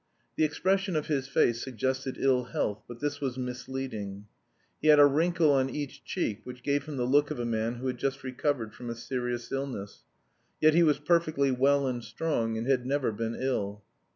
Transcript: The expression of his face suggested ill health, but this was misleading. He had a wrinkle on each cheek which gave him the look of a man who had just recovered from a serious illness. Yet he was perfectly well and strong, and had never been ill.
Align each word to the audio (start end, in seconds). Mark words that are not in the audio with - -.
The 0.35 0.43
expression 0.43 0.95
of 0.95 1.05
his 1.05 1.27
face 1.27 1.61
suggested 1.63 2.17
ill 2.17 2.45
health, 2.45 2.81
but 2.87 3.01
this 3.01 3.21
was 3.21 3.37
misleading. 3.37 4.25
He 4.81 4.87
had 4.87 4.97
a 4.99 5.05
wrinkle 5.05 5.51
on 5.51 5.69
each 5.69 6.03
cheek 6.03 6.41
which 6.43 6.63
gave 6.63 6.87
him 6.87 6.97
the 6.97 7.05
look 7.05 7.29
of 7.29 7.37
a 7.37 7.45
man 7.45 7.75
who 7.75 7.85
had 7.85 7.99
just 7.99 8.23
recovered 8.23 8.73
from 8.73 8.89
a 8.89 8.95
serious 8.95 9.51
illness. 9.51 10.01
Yet 10.59 10.73
he 10.73 10.81
was 10.81 10.97
perfectly 10.97 11.51
well 11.51 11.85
and 11.85 12.03
strong, 12.03 12.57
and 12.57 12.65
had 12.65 12.83
never 12.83 13.11
been 13.11 13.35
ill. 13.35 13.83